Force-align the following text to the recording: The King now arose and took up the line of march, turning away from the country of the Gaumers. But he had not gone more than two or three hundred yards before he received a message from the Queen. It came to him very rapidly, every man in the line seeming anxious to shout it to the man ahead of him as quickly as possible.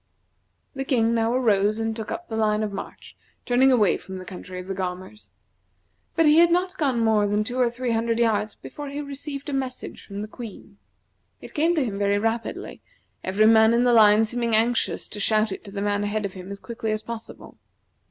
The 0.73 0.83
King 0.83 1.13
now 1.13 1.31
arose 1.31 1.77
and 1.77 1.95
took 1.95 2.09
up 2.09 2.27
the 2.27 2.35
line 2.35 2.63
of 2.63 2.73
march, 2.73 3.15
turning 3.45 3.71
away 3.71 3.97
from 3.97 4.17
the 4.17 4.25
country 4.25 4.59
of 4.59 4.65
the 4.65 4.73
Gaumers. 4.73 5.29
But 6.15 6.25
he 6.25 6.39
had 6.39 6.49
not 6.49 6.75
gone 6.79 7.01
more 7.03 7.27
than 7.27 7.43
two 7.43 7.59
or 7.59 7.69
three 7.69 7.91
hundred 7.91 8.17
yards 8.17 8.55
before 8.55 8.89
he 8.89 8.99
received 8.99 9.47
a 9.47 9.53
message 9.53 10.03
from 10.03 10.23
the 10.23 10.27
Queen. 10.27 10.79
It 11.39 11.53
came 11.53 11.75
to 11.75 11.85
him 11.85 11.99
very 11.99 12.17
rapidly, 12.17 12.81
every 13.23 13.45
man 13.45 13.75
in 13.75 13.83
the 13.83 13.93
line 13.93 14.25
seeming 14.25 14.55
anxious 14.55 15.07
to 15.07 15.19
shout 15.19 15.51
it 15.51 15.63
to 15.65 15.71
the 15.71 15.83
man 15.83 16.03
ahead 16.03 16.25
of 16.25 16.33
him 16.33 16.51
as 16.51 16.57
quickly 16.57 16.91
as 16.91 17.03
possible. 17.03 17.59